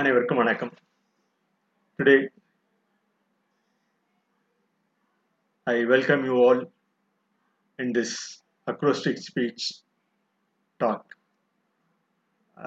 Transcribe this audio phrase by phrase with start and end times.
[0.00, 0.72] அனைவருக்கும் வணக்கம்
[1.98, 2.14] today
[5.66, 6.60] I welcome you all
[7.78, 9.72] in this acrostic speech
[10.78, 11.04] talk.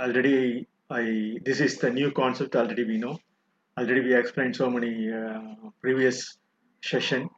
[0.06, 1.04] Already, I
[1.48, 2.56] this is the new concept.
[2.56, 3.16] Already we know.
[3.78, 5.42] Already we explained so many uh,
[5.82, 6.38] previous
[6.82, 7.30] session.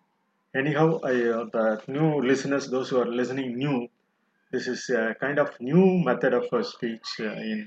[0.55, 3.87] Anyhow, I, uh, the new listeners, those who are listening new,
[4.51, 7.59] this is a kind of new method of uh, speech uh, in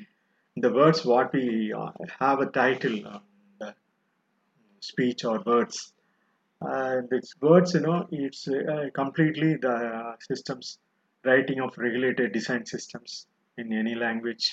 [0.62, 1.06] the words.
[1.06, 3.22] What we uh, have a title
[3.60, 3.74] the
[4.80, 5.94] speech or words
[6.62, 10.80] and its words you know it's uh, completely the systems
[11.24, 14.46] writing of regulated design systems in any language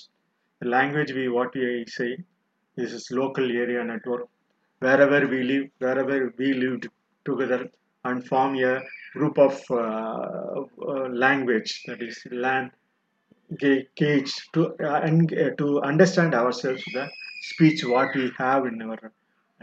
[0.60, 2.16] the language we what we say
[2.76, 4.28] this is local area network
[4.80, 6.88] wherever we live wherever we lived
[7.24, 7.62] together
[8.04, 8.82] and form a
[9.14, 12.70] group of uh, uh, language that is land
[13.58, 17.08] ga- cage to uh, and, uh, to understand ourselves the
[17.42, 19.12] speech what we have in our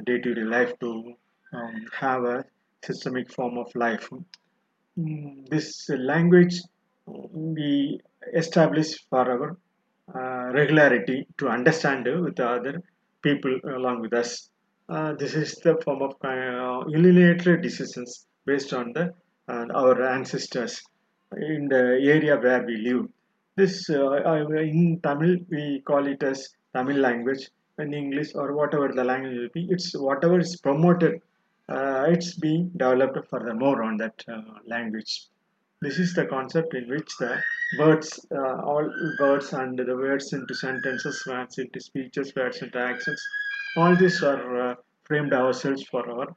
[0.05, 1.13] day-to-day life to
[1.53, 2.45] um, have a
[2.83, 4.09] systemic form of life.
[4.97, 6.61] Mm, this language
[7.05, 7.99] we
[8.33, 9.57] establish for our
[10.15, 12.81] uh, regularity to understand with the other
[13.21, 14.49] people along with us.
[14.89, 19.13] Uh, this is the form of uh, unilateral decisions based on the
[19.47, 20.81] uh, our ancestors
[21.37, 21.83] in the
[22.15, 23.05] area where we live
[23.59, 24.11] this uh,
[24.73, 27.43] in tamil we call it as tamil language.
[27.83, 31.13] In english or whatever the language will be it's whatever is promoted
[31.73, 35.27] uh, it's being developed furthermore on that uh, language.
[35.81, 37.31] This is the concept in which the
[37.79, 38.87] words uh, all
[39.19, 43.21] words and the words into sentences words into speeches words into actions
[43.77, 46.27] all these are uh, framed ourselves for our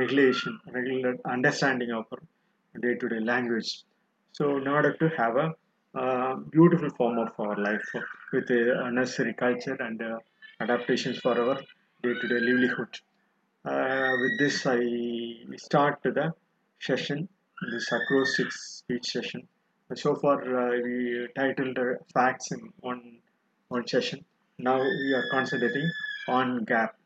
[0.00, 2.22] regulation regular understanding of our
[2.80, 3.84] day-to-day language.
[4.32, 5.54] So in order to have a
[6.50, 7.88] beautiful form of our life
[8.32, 10.18] with a, necessary culture and uh,
[10.60, 11.56] adaptations for our
[12.02, 13.00] day-to-day livelihood.
[13.64, 14.78] Uh, with this i
[15.56, 16.32] start the
[16.78, 17.28] session
[17.72, 19.48] this acrostic speech session.
[19.94, 21.78] So far uh, we titled
[22.12, 23.18] facts in one
[23.68, 24.24] one session.
[24.58, 25.90] Now we are concentrating
[26.28, 26.96] on gap.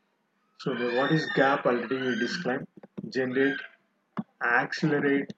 [0.59, 2.67] So what is gap already we described.
[3.09, 3.57] Generate
[4.43, 5.31] accelerate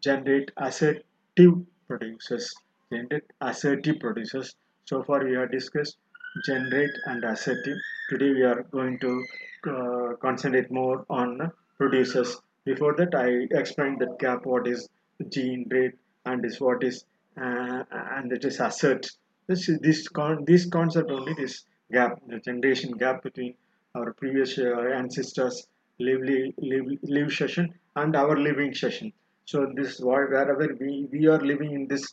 [0.00, 1.56] generate assertive
[1.88, 2.54] producers
[2.92, 4.54] generate assertive producers.
[4.84, 5.96] So far we have discussed
[6.44, 7.78] generate and assertive.
[8.10, 9.24] Today we are going to
[9.70, 12.40] uh, concentrate more on producers.
[12.64, 14.88] Before that i explained that gap what is
[15.28, 15.94] generate
[16.24, 17.04] and is what is
[17.40, 17.82] uh,
[18.16, 19.10] and it is assert.
[19.46, 23.54] This is this con this concept only this gap the generation gap between
[23.94, 25.66] our previous uh, ancestors
[25.98, 26.20] live,
[26.58, 29.12] live live session and our living session
[29.50, 32.04] so this where- wherever we we are living in this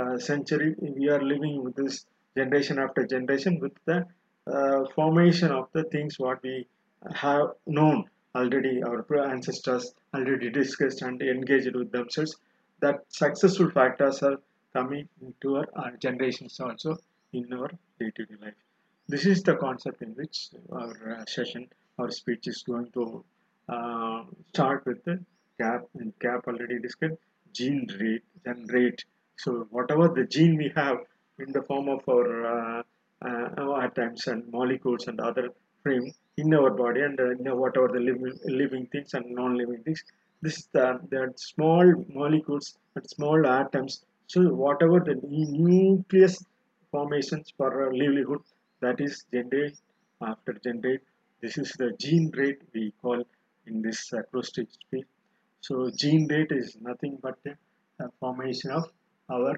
[0.00, 0.70] uh, century
[1.00, 1.96] we are living with this
[2.38, 3.98] generation after generation with the
[4.54, 6.56] uh, formation of the things what we
[7.24, 8.04] have known
[8.34, 9.00] already our
[9.34, 12.36] ancestors already discussed and engaged with themselves
[12.80, 14.38] that successful factors are
[14.72, 16.96] coming into our, our generations also
[17.32, 18.54] in our day-to-day life.
[19.08, 21.68] This is the concept in which our uh, session
[21.98, 23.24] our speech is going to
[23.68, 25.18] uh, start with the
[25.58, 27.20] gap and gap already discussed
[27.52, 29.04] gene rate generate
[29.36, 30.98] so whatever the gene we have
[31.38, 32.82] in the form of our uh,
[33.28, 35.48] uh, atoms and molecules and other
[35.82, 36.06] frame
[36.36, 40.02] in our body and uh, in whatever the living, living things and non-living things
[40.42, 44.04] this the, the small molecules and small atoms.
[44.26, 46.44] So whatever the nucleus
[46.90, 48.42] formations for livelihood
[48.80, 49.78] that is generate
[50.20, 51.00] after generate
[51.40, 53.22] this is the gene rate we call
[53.66, 55.06] in this acrostic speech
[55.66, 57.54] so gene rate is nothing but the
[58.00, 58.84] uh, formation of
[59.28, 59.54] our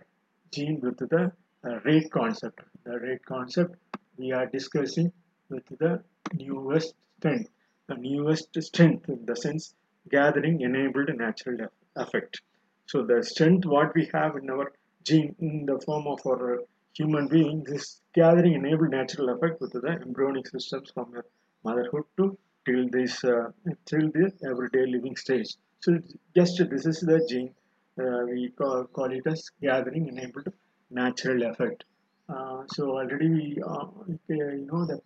[0.52, 1.32] gene with the
[1.66, 2.60] uh, rate concept.
[2.84, 3.74] The rate concept
[4.16, 5.12] we are discussing
[5.50, 6.02] with the
[6.34, 7.50] newest strength.
[7.88, 9.74] The newest strength in the sense
[10.10, 12.40] gathering enabled natural effect.
[12.86, 14.72] So the strength what we have in our
[15.04, 16.62] gene in the form of our
[16.94, 21.26] human being this gathering enabled natural effect with the embryonic systems from your
[21.64, 23.50] motherhood to till this uh,
[23.84, 25.56] till the everyday living stage.
[25.80, 25.98] So
[26.34, 27.54] just this is the gene
[28.00, 30.48] uh, we call, call it as gathering enabled
[30.90, 31.84] natural effect.
[32.28, 33.86] Uh, so already we uh,
[34.28, 35.00] you know that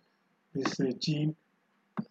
[0.53, 1.35] this uh, gene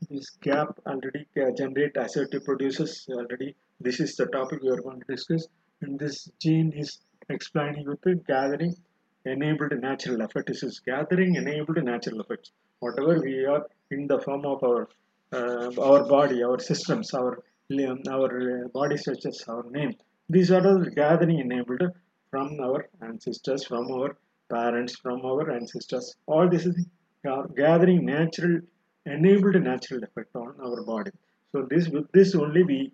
[0.08, 3.54] this gap already uh, generate assertive producers already.
[3.80, 5.46] This is the topic we are going to discuss.
[5.80, 6.98] And this gene is
[7.28, 8.76] explaining with the gathering
[9.24, 10.46] enabled natural effect.
[10.46, 12.52] This is gathering enabled natural effects.
[12.78, 14.88] Whatever we are in the form of our
[15.32, 17.42] uh, our body our systems our
[18.16, 19.94] our uh, body structures our name
[20.28, 21.84] these are all gathering enabled
[22.30, 22.80] from our
[23.10, 24.10] ancestors from our
[24.56, 26.76] parents from our ancestors all this is
[27.54, 28.60] gathering natural,
[29.06, 31.10] enabled natural effect on our body.
[31.52, 32.92] So this with this only we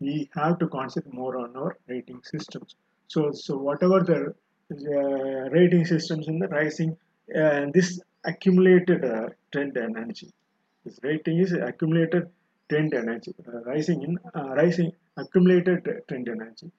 [0.00, 2.76] we have to concentrate more on our rating systems.
[3.08, 4.34] So so whatever the
[4.72, 6.96] uh, rating systems in the rising,
[7.36, 10.32] uh, this accumulated uh, trend energy.
[10.84, 12.28] This rating is accumulated
[12.68, 16.70] trend energy, uh, rising in uh, rising accumulated trend energy.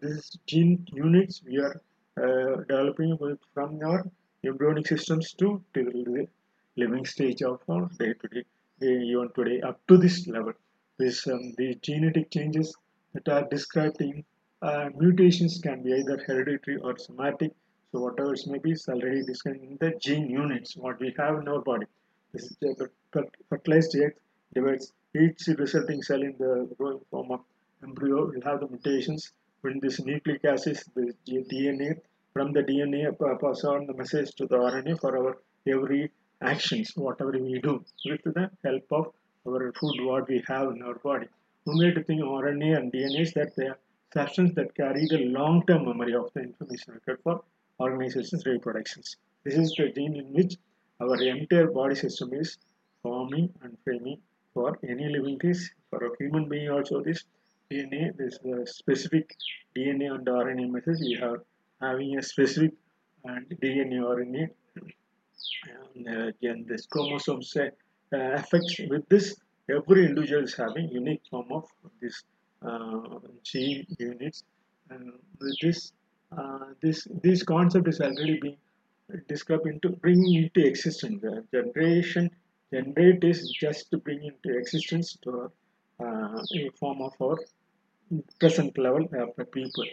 [0.00, 1.80] This gene units we are
[2.16, 3.16] uh, developing
[3.54, 4.04] from our
[4.44, 6.28] embryonic systems to, to the
[6.76, 8.44] living stage of our day to day,
[8.80, 10.52] even today up to this level.
[10.98, 12.74] This um, the genetic changes
[13.14, 14.24] that are described in
[14.62, 17.52] uh, mutations can be either hereditary or somatic.
[17.90, 21.40] So whatever it may be is already described in the gene units what we have
[21.40, 21.86] in our body.
[22.32, 22.88] This is the
[23.50, 24.14] fertilized egg
[24.54, 27.40] divides each resulting cell in the growing form of
[27.82, 32.00] embryo will have the mutations when this nucleic acid, the DNA,
[32.32, 36.10] from the DNA uh, pass on the message to the RNA for our every
[36.40, 39.12] actions, whatever we do, with the help of
[39.46, 41.26] our food, what we have in our body.
[41.64, 43.78] One way to think RNA and DNA is that they are
[44.14, 47.44] substances that carry the long-term memory of the information required for
[47.78, 49.16] organization's reproductions.
[49.44, 50.56] This is the gene in which
[51.00, 52.58] our entire body system is
[53.02, 54.18] forming and framing
[54.54, 55.70] for any living things.
[55.90, 57.24] For a human being also this
[57.70, 59.36] DNA, this uh, specific
[59.76, 61.40] DNA and RNA message, we have
[61.80, 62.72] having a specific
[63.24, 64.48] and DNA RNA
[65.94, 67.68] and uh, again this chromosome uh,
[68.12, 69.36] affects with this
[69.70, 71.64] every individual is having unique form of
[72.00, 72.24] this
[72.62, 74.44] uh, gene units
[74.90, 75.92] and with this
[76.36, 78.58] uh, this this concept is already being
[79.28, 82.30] described into bringing into existence the generation
[82.72, 85.50] generate is just to bring into existence to
[86.00, 87.38] uh, a form of our
[88.40, 89.84] present level of people.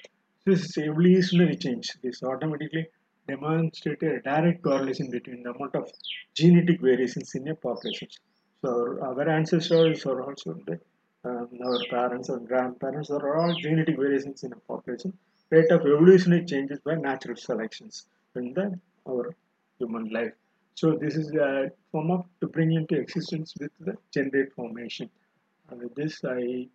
[0.45, 1.87] This is evolutionary change.
[2.03, 2.87] This automatically
[3.27, 5.89] demonstrated a direct correlation between the amount of
[6.33, 8.07] genetic variations in a population.
[8.61, 10.79] So our, our ancestors are also the,
[11.25, 15.13] um, our parents and grandparents are all genetic variations in a population.
[15.49, 18.05] Rate of evolutionary changes by natural selections
[18.35, 19.35] in the our
[19.79, 20.33] human life.
[20.79, 25.09] So this is a form of to bring into existence with the generate formation.
[25.69, 26.69] And with this I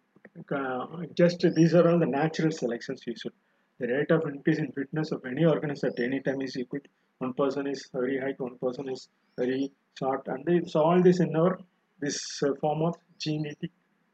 [0.54, 3.32] uh, just these are all the natural selections you should.
[3.78, 6.80] The rate of increase in fitness of any organism at any time is equal.
[7.16, 9.08] One person is very high one person is
[9.38, 10.28] very short.
[10.28, 11.58] And it's all this in our
[11.98, 13.70] this uh, form of genetic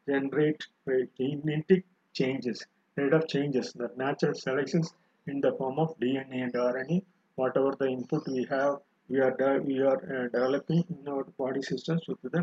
[0.09, 2.65] generate uh, genetic changes
[2.95, 4.95] rate of changes the natural selections
[5.27, 7.03] in the form of DNA and RNA
[7.35, 8.77] whatever the input we have
[9.11, 12.43] we are we are uh, developing in our body systems with the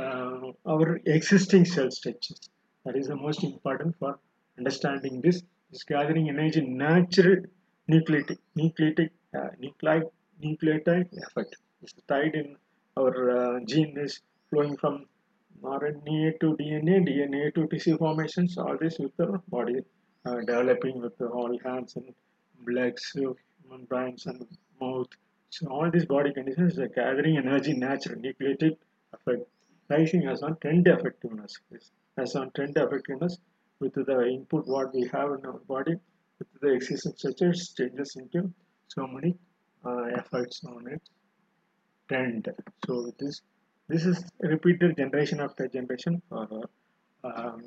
[0.00, 2.40] uh, our existing cell structures
[2.84, 4.12] that is the most important for
[4.58, 5.42] understanding this
[5.72, 7.38] is gathering energy natural
[7.94, 10.08] nucleotic nucleotic uh, nucleotide
[10.44, 11.52] nucleotide effect
[11.84, 12.48] is tied in
[13.00, 14.14] our uh, gene is
[14.50, 14.94] flowing from
[15.62, 19.80] RNA to DNA, DNA to tissue formations, all this with the body
[20.24, 22.14] uh, developing with the all hands and
[22.68, 24.46] legs, human brains and
[24.80, 25.08] mouth.
[25.58, 28.76] So all these body conditions are gathering energy natural nucleotic
[29.12, 29.48] effect.
[29.88, 31.58] Rising has on trend effectiveness.
[31.70, 33.38] This has on trend effectiveness
[33.80, 35.94] with the input what we have in our body
[36.38, 38.52] with the existing structures changes into
[38.88, 39.34] so many
[39.84, 41.02] uh, effects on it
[42.08, 42.48] trend
[42.86, 43.42] so this
[43.88, 46.46] this is repeated generation after generation for
[47.24, 47.62] um,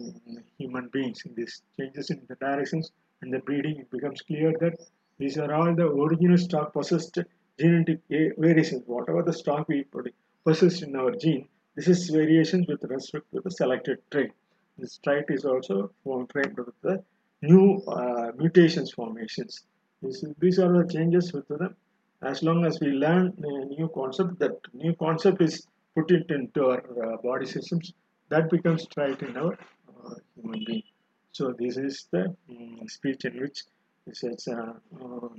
[0.57, 2.91] human beings in this changes in the directions
[3.21, 4.75] and the breeding it becomes clear that
[5.17, 7.19] these are all the original stock possessed
[7.59, 7.99] genetic
[8.45, 9.79] variations whatever the stock we
[10.45, 14.31] possess in our gene this is variations with respect to the selected trait
[14.79, 15.91] this trait is also
[16.31, 17.03] framed with the
[17.41, 19.63] new uh, mutations formations.
[20.01, 21.75] This, these are the changes with them.
[22.21, 26.65] As long as we learn a new concept, that new concept is put it into
[26.65, 27.93] our uh, body systems,
[28.29, 30.83] that becomes trait in our uh, human being.
[31.31, 33.63] So this is the um, speech in which
[34.05, 34.73] this is uh,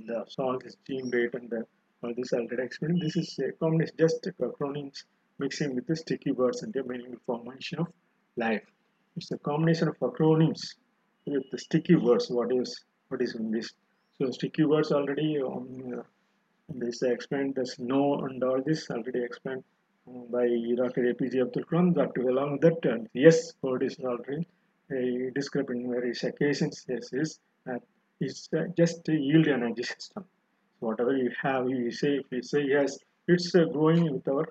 [0.07, 1.65] the salt is gene rate and the,
[2.03, 3.01] all this already explained.
[3.01, 5.03] This is a combination, just acronyms
[5.37, 7.87] mixing with the sticky words and the meaning formation of
[8.37, 8.63] life.
[9.15, 10.75] It's a combination of acronyms
[11.25, 12.29] with the sticky words.
[12.29, 13.71] What is what is in this?
[14.17, 16.03] So sticky words already um, uh,
[16.69, 19.63] this explained this no and all this already explained
[20.07, 20.47] um, by
[20.81, 21.03] Dr.
[21.13, 24.47] APJ Abdul Kalam that along with that and yes word is already
[24.91, 26.85] uh, described in various occasions.
[26.87, 27.81] Yes is that
[28.19, 30.25] it's uh, just a yield energy system
[30.81, 32.97] whatever you have you say if you say yes
[33.27, 34.47] it's uh, going with our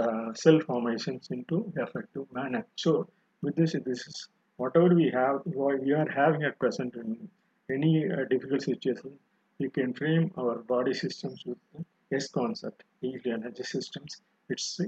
[0.00, 2.64] uh, cell formations into effective manner.
[2.76, 3.08] So
[3.42, 7.28] with this this is whatever we have what we are having at present in
[7.70, 9.12] any uh, difficult situation
[9.58, 11.84] we can frame our body systems with the
[12.16, 14.20] S concept yield energy systems.
[14.48, 14.80] It's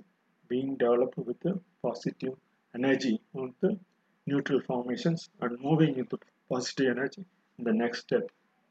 [0.49, 2.35] being developed with the positive
[2.75, 3.79] energy on the
[4.27, 6.19] neutral formations and moving into
[6.51, 7.25] positive energy
[7.59, 8.31] in the next step.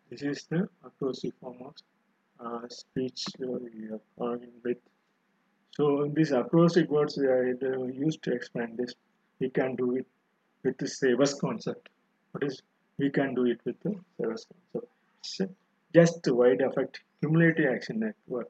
[0.09, 1.75] This is the acrostic form of
[2.45, 4.77] uh, speech uh, going with.
[5.75, 8.93] So these acrostic words we are uh, used to explain this.
[9.39, 10.07] We can do it
[10.63, 11.89] with the savers concept.
[12.31, 12.61] What is
[12.97, 14.91] we can do it with the savers concept.
[15.19, 15.41] It's
[15.93, 18.49] just wide effect cumulative action network.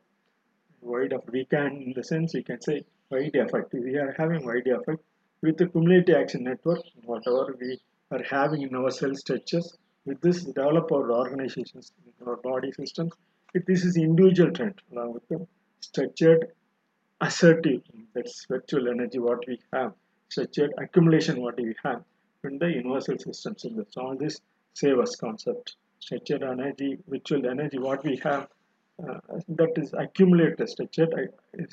[0.81, 1.31] Wide effect.
[1.31, 3.73] we can in the sense we can say wide effect.
[3.73, 5.01] We are having wide effect
[5.41, 7.79] with the cumulative action network, whatever we
[8.11, 9.77] are having in our cell structures.
[10.05, 11.93] With this, develop our organizations
[12.25, 13.13] our body systems.
[13.53, 15.45] If this is individual trend, along with the
[15.79, 16.47] structured
[17.21, 17.81] assertive,
[18.13, 19.93] that's virtual energy what we have,
[20.29, 22.03] structured accumulation what we have
[22.43, 24.41] in the universal system that's all this
[24.73, 25.75] savers concept.
[25.99, 28.47] Structured energy, virtual energy what we have,
[29.07, 31.63] uh, that is accumulated, structured, uh,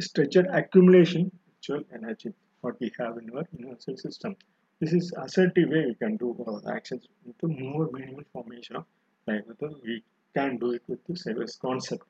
[0.00, 4.36] structured accumulation, virtual energy what we have in our universal system.
[4.80, 8.84] This is assertive way we can do our actions into more minimal formation of
[9.26, 9.42] life.
[9.82, 10.02] We
[10.34, 12.04] can do it with the savers concept.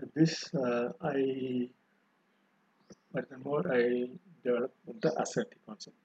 [0.00, 1.68] With this, uh, I
[3.12, 4.08] furthermore I
[4.44, 5.96] developed the assertive concept.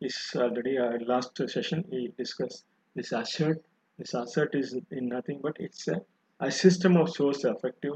[0.00, 2.64] This already our last session we discussed
[2.94, 3.62] this assert.
[3.98, 6.00] This assert is in nothing but it's a,
[6.40, 7.94] a system of source effective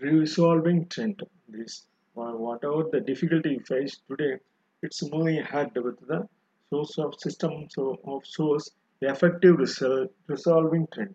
[0.00, 1.22] resolving trend.
[1.48, 4.34] This whatever the difficulty you face today,
[4.82, 6.28] it's moving ahead with the
[6.70, 8.70] source of system so of source
[9.02, 11.14] effective resol resolving trend.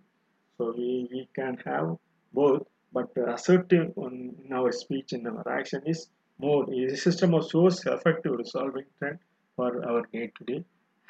[0.58, 1.98] So we, we can have
[2.34, 6.08] both, but assertive in our speech and our action is
[6.38, 9.20] more is a system of source effective resolving trend
[9.56, 10.66] for our day-to-day -day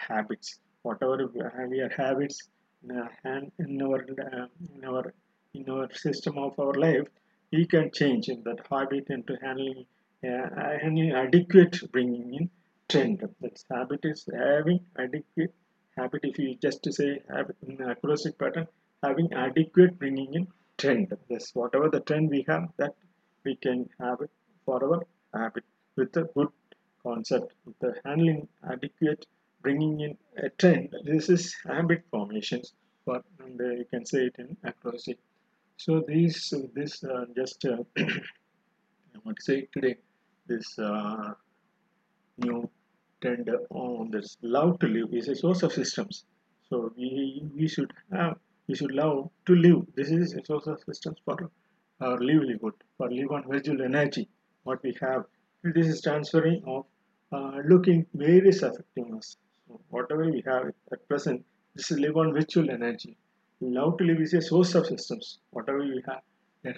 [0.10, 0.48] habits.
[0.88, 1.40] Whatever we
[1.86, 2.38] are habits
[2.84, 2.90] in,
[3.24, 5.06] and in our uh, in our
[5.58, 7.08] in our system of our life,
[7.52, 9.86] we can change in that habit into handling
[10.30, 12.50] uh, handling adequate bringing in
[12.90, 13.20] trend.
[13.42, 15.54] That habit is having adequate
[15.98, 16.22] habit.
[16.32, 18.68] If you just say habit in acrostic pattern,
[19.06, 20.48] having adequate bringing in
[20.78, 21.14] trend.
[21.30, 22.96] This whatever the trend we have, that
[23.44, 24.32] we can have it
[24.66, 25.02] for our
[25.40, 25.64] habit
[25.96, 26.50] with a good
[27.04, 29.26] concept, the handling adequate
[29.62, 30.96] bringing in a trend.
[31.04, 32.74] This is habit formations,
[33.06, 35.18] but and, uh, you can say it in acrostic.
[35.78, 39.96] So these this uh, just uh, I want to say today
[40.48, 41.34] this uh,
[42.38, 42.70] new
[43.22, 46.26] trend on this love to live is a source of systems.
[46.70, 49.82] So we we should have we should love to live.
[49.96, 51.52] This is a source of systems for
[52.02, 54.28] our livelihood, for live on visual energy.
[54.64, 55.26] What we have,
[55.64, 56.86] this is transferring of
[57.32, 59.38] uh, looking various effectiveness.
[59.68, 61.46] So whatever we have at present,
[61.76, 63.18] this is live on virtual energy.
[63.62, 65.40] Love to live is a source of systems.
[65.52, 66.22] Whatever we have,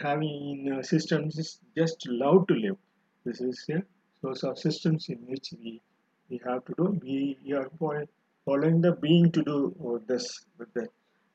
[0.01, 2.77] having in uh, systems is just love to live.
[3.25, 3.81] This is a
[4.21, 5.81] source of systems in which we
[6.29, 6.99] we have to do.
[7.01, 7.69] We, we are
[8.45, 10.87] following the being to do this with the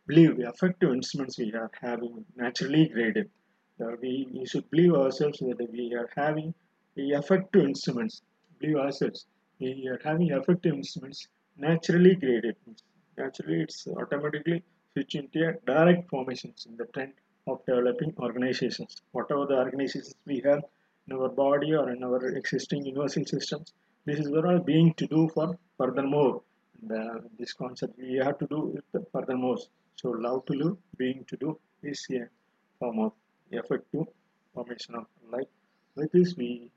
[0.06, 3.30] believe the effective instruments we are having naturally graded.
[3.80, 6.54] Uh, we, we should believe ourselves that we are having
[6.94, 8.22] the effective instruments.
[8.58, 9.26] Believe ourselves
[9.60, 12.56] we are having effective instruments naturally graded.
[13.16, 17.12] Naturally, it's automatically switch into a direct formations in the trend
[17.46, 18.96] of developing organizations.
[19.12, 20.62] Whatever the organizations we have
[21.06, 23.72] in our body or in our existing universal systems,
[24.04, 26.42] this is what all being to do for furthermore.
[26.86, 28.60] The, this concept we have to do
[28.92, 29.58] with furthermore.
[29.96, 32.26] So love to live, being to do is a
[32.78, 33.12] form of
[33.50, 34.06] effective
[34.54, 35.48] formation of life.
[35.94, 36.70] With this we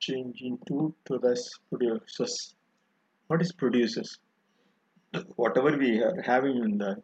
[0.00, 2.54] change into to this producers.
[3.28, 4.18] What is producers?
[5.36, 7.02] Whatever we are having in the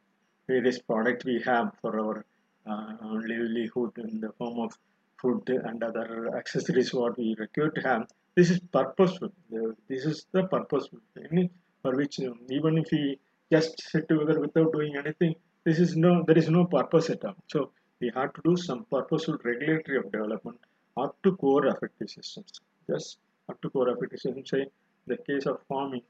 [0.49, 2.25] various product we have for our
[2.67, 2.93] uh,
[3.31, 4.77] livelihood in the form of
[5.21, 8.07] food and other accessories what we require to have.
[8.37, 9.33] This is purposeful.
[9.89, 11.51] This is the purposeful thing
[11.83, 13.19] for which um, even if we
[13.53, 15.35] just sit together without doing anything.
[15.65, 17.37] This is no there is no purpose at all.
[17.49, 20.59] So we have to do some purposeful regulatory of development.
[20.97, 24.67] Up to core effective systems just up to core effective systems say
[25.07, 26.03] the case of farming.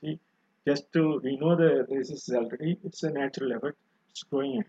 [0.00, 0.18] See
[0.66, 3.76] just to we know that this is already it's a natural effect
[4.10, 4.64] it's going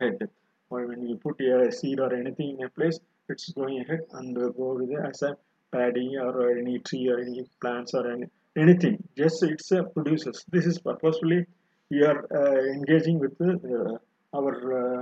[0.00, 0.28] ahead.
[0.68, 4.34] Or when you put a seed or anything in a place it's going ahead and
[4.34, 5.36] go with it as a
[5.72, 8.96] paddy or any tree or any plants or any anything.
[9.16, 11.46] Just it's a producers this is purposefully
[11.90, 13.98] we are uh, engaging with uh,
[14.34, 14.54] our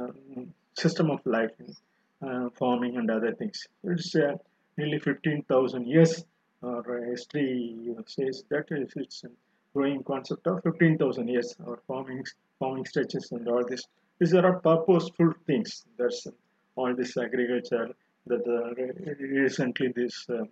[0.06, 0.12] uh,
[0.76, 1.52] system of life
[2.58, 3.66] farming and other things.
[3.82, 4.14] It's
[4.76, 6.24] nearly 15000 years
[6.62, 9.28] our history says that it's a
[9.74, 12.24] growing concept of 15000 years our farming
[12.58, 13.84] farming stretches and all this.
[14.18, 15.84] These are purposeful things.
[15.98, 16.26] There's
[16.76, 17.90] all this agriculture
[18.26, 18.44] that
[19.20, 20.44] recently this uh,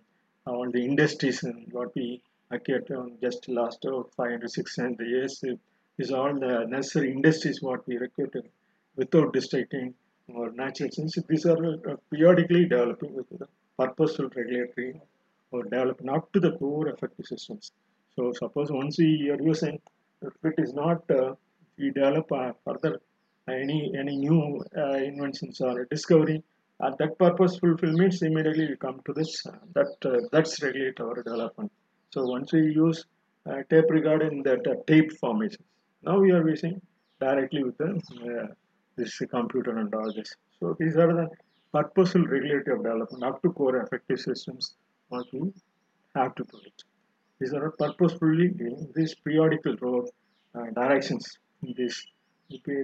[0.45, 2.21] all the industries and what we
[2.51, 5.43] acquired on just last uh, 500 600 years
[5.97, 8.49] is all the necessary industries what we recruited
[8.95, 9.93] without distracting
[10.35, 11.17] our natural sense.
[11.27, 13.47] These are uh, periodically developing with the
[13.77, 15.01] purposeful regulatory
[15.51, 17.71] or developing up to the core effective systems.
[18.15, 19.79] So suppose once we are using,
[20.21, 21.35] if it is not, uh,
[21.77, 23.01] we develop uh, further
[23.47, 26.41] any any new uh, inventions or discovery,
[26.79, 29.45] uh, that purpose fulfillments immediately we come to this.
[29.45, 31.71] Uh, that that's regulate our development.
[32.11, 33.05] So once we use
[33.69, 35.63] tape regarding that tape formation,
[36.05, 36.81] now we are using
[37.19, 38.47] directly with the uh,
[38.95, 40.35] this computer and all this.
[40.59, 41.29] So these are the
[41.73, 44.75] purposeful regulatory of development up to core effective systems
[45.09, 45.51] what we
[46.15, 46.83] have to do it.
[47.39, 48.53] These are purposefully
[48.95, 50.09] this periodical row of
[50.55, 51.25] uh, directions
[51.77, 52.05] this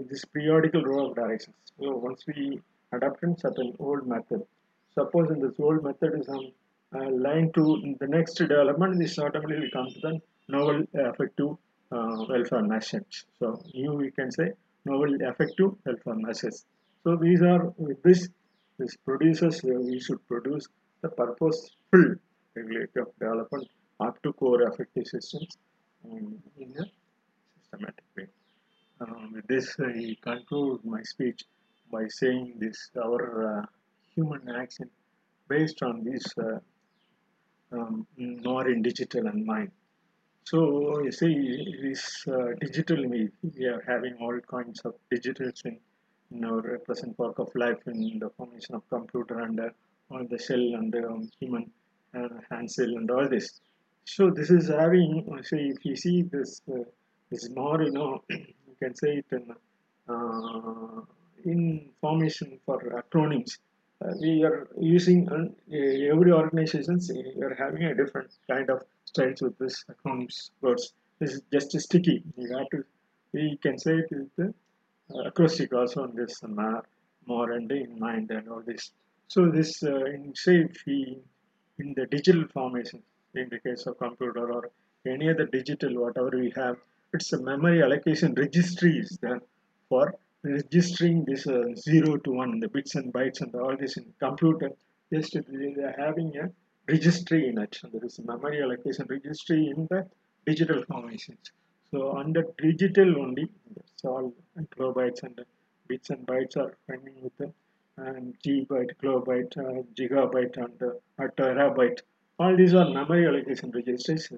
[0.10, 1.56] this periodical row of directions.
[1.78, 2.60] So once we
[2.94, 4.42] adopt in certain old method,
[4.96, 6.52] suppose in this old method is on
[6.96, 11.56] uh, line to the next development, this automatically come to the novel effective
[11.92, 13.26] welfare measures.
[13.40, 14.52] So new we can say
[14.86, 16.66] novel effective welfare measures.
[17.04, 18.30] So these are with this
[18.78, 20.66] this produces uh, we should produce
[21.02, 22.16] the purposeful
[22.56, 23.68] regulator of development
[24.00, 25.58] up to core effective systems
[26.06, 26.86] um, in a
[27.58, 28.28] systematic way.
[29.02, 31.44] Um, with this, I conclude my speech
[31.92, 33.66] by saying this our uh,
[34.16, 34.90] human action
[35.50, 36.60] based on this uh,
[37.72, 39.72] um, nor in digital and mind.
[40.50, 45.78] So you see, this uh, digital we, we are having all kinds of digitals in,
[46.32, 49.70] in our present work of life in the formation of computer and uh,
[50.10, 51.70] all the cell and um, human
[52.16, 53.62] uh, hand cell and all this.
[54.06, 56.80] So this is having, so if you see this, uh,
[57.30, 59.54] this is more, you know, you can say it in,
[60.10, 61.02] uh,
[61.46, 63.60] in formation for acronyms.
[64.04, 65.46] Uh, we are using uh,
[66.12, 70.94] every organizations we are having a different kind of styles with this acronyms words.
[71.20, 72.18] This is just a sticky.
[72.38, 72.84] You have to.
[73.34, 74.48] We can say it with the
[75.14, 76.84] uh, acrostic also on this more,
[77.26, 78.92] more and in mind and all this.
[79.28, 80.98] So this uh, in say if we
[81.80, 83.02] in the digital formation
[83.36, 84.64] in the case of computer or
[85.16, 86.78] any other digital whatever we have,
[87.14, 89.42] it's a memory allocation registry is there
[89.90, 90.06] for
[90.44, 94.70] registering this uh, 0 to 1 the bits and bytes and all this in computer
[95.14, 95.34] just
[95.98, 96.48] having a
[96.94, 100.00] registry in it there is memory allocation registry in the
[100.46, 101.52] digital formations.
[101.92, 104.34] So under digital only it's all
[104.76, 105.40] kilobytes and
[105.88, 107.52] bits and bytes are finding with the
[108.08, 112.00] and gigabyte kilobyte uh, gigabyte and uh, terabyte.
[112.40, 114.30] All these are memory allocation registers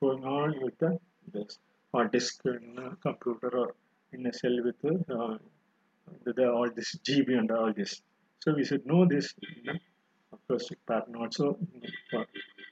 [0.00, 0.98] going on with the
[1.32, 1.58] this
[1.92, 3.74] or disk in a computer or
[4.12, 5.36] in a cell with uh,
[6.24, 8.02] the, all this GB and all this.
[8.40, 9.80] So we should know this in the
[10.32, 11.58] acrostic pattern also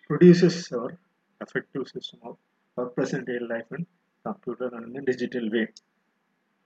[0.08, 0.98] produces our
[1.40, 2.36] effective system of
[2.76, 3.86] our present day life in
[4.24, 5.66] computer and in digital way.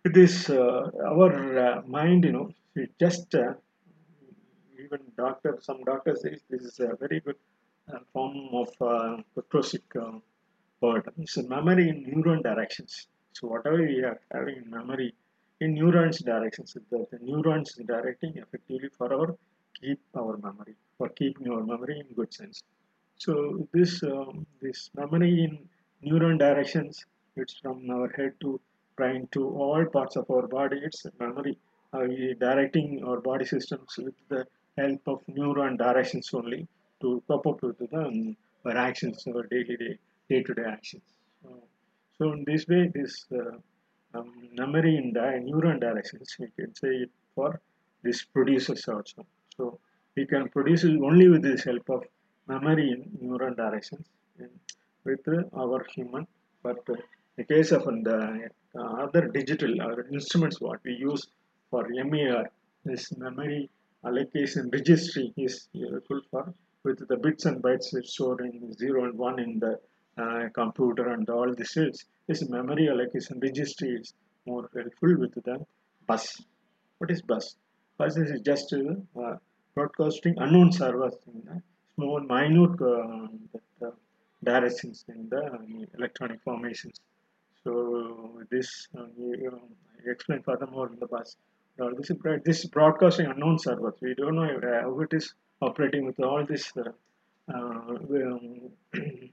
[0.04, 1.32] This uh, our
[1.66, 3.54] uh, mind, you know, it just uh,
[4.84, 7.36] even doctor, some doctors say this is a very good
[7.92, 10.18] uh, form of uh, acrostic uh,
[10.80, 11.08] word.
[11.18, 13.08] It's a memory in neuron directions.
[13.32, 15.14] So whatever we are having in memory
[15.60, 19.36] in neurons directions, the, the neurons directing effectively for our
[19.80, 22.62] keep our memory, for keeping our memory in good sense.
[23.16, 25.52] So this um, this memory in
[26.08, 27.04] neuron directions,
[27.36, 28.60] it's from our head to
[28.96, 30.80] brain to all parts of our body.
[30.82, 31.58] It's memory
[31.92, 32.06] uh,
[32.38, 36.66] directing our body systems with the help of neuron directions only
[37.00, 41.02] to cope up with the um, our actions, our daily day day to day actions.
[41.42, 41.48] So,
[42.18, 43.56] so in this way, this uh,
[44.18, 47.60] um, memory in the neuron directions, we can say it for
[48.02, 49.26] this produces also.
[49.56, 49.78] So
[50.16, 52.04] we can produce it only with this help of
[52.46, 54.06] memory in neuron directions
[55.04, 55.26] with
[55.62, 56.26] our human.
[56.62, 56.96] But in
[57.36, 61.26] the case of the uh, other digital or instruments, what we use
[61.70, 62.50] for MAR,
[62.84, 63.70] this memory
[64.04, 69.38] allocation registry is useful for with the bits and bytes stored in 0 and 1
[69.38, 69.80] in the
[70.22, 72.04] uh, computer and all the cells.
[72.28, 74.12] This memory allocation registry is
[74.46, 75.64] more helpful with the
[76.06, 76.42] bus.
[76.98, 77.56] What is bus?
[77.96, 79.36] Bus is just uh,
[79.74, 81.62] broadcasting unknown servers in the
[81.94, 83.90] small minute uh, uh,
[84.42, 85.42] directions in the
[85.98, 87.00] electronic formations.
[87.64, 89.62] So this uh, you know,
[90.06, 91.38] I explain furthermore in the past.
[91.78, 93.94] Now this is this broadcasting unknown servers.
[94.00, 96.92] We don't know how it is operating with all this uh,
[97.52, 98.70] um,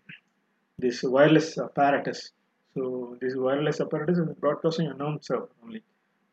[0.79, 2.31] this wireless apparatus.
[2.73, 5.83] So this wireless apparatus is broadcasting unknown server only.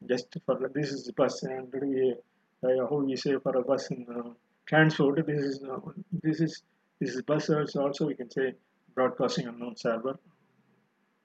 [0.07, 2.15] Just for this is the bus and we,
[2.63, 4.31] uh, how we say for a bus in uh,
[4.67, 5.25] transport.
[5.27, 5.79] This is uh,
[6.23, 6.63] this is
[7.01, 8.07] this is buzzwords also.
[8.07, 8.55] We can say
[8.95, 10.19] broadcasting unknown server.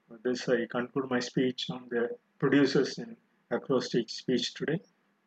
[0.10, 3.16] With this, I conclude my speech on the producers in
[3.50, 4.80] acrostic speech today.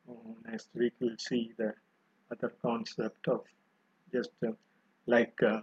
[0.09, 0.14] Uh,
[0.49, 1.73] next week, we'll see the
[2.31, 3.42] other concept of
[4.12, 4.53] just uh,
[5.07, 5.61] like uh,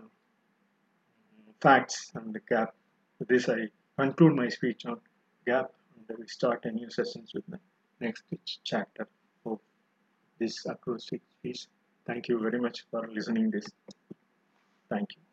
[1.61, 2.75] facts and the gap.
[3.19, 4.99] With this, I conclude my speech on
[5.45, 5.71] gap
[6.09, 7.59] and we start a new sessions with the
[8.01, 8.23] next
[8.63, 9.07] chapter
[10.39, 11.67] this acrostic speech.
[12.05, 13.65] Thank you very much for listening this.
[14.89, 15.32] Thank you.